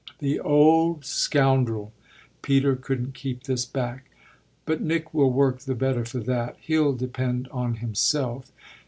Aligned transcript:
"The 0.17 0.39
old 0.39 1.05
scoundrel!" 1.05 1.93
Peter 2.41 2.75
couldn't 2.75 3.13
keep 3.13 3.43
this 3.43 3.65
back. 3.65 4.05
"But 4.65 4.81
Nick 4.81 5.13
will 5.13 5.31
work 5.31 5.59
the 5.59 5.75
better 5.75 6.05
for 6.05 6.17
that 6.21 6.57
he'll 6.59 6.93
depend 6.93 7.47
on 7.49 7.75
himself." 7.75 8.51